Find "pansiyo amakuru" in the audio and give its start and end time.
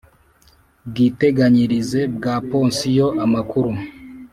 2.49-3.71